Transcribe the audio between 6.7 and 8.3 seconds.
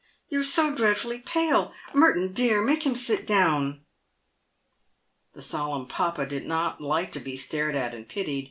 like to be stared at and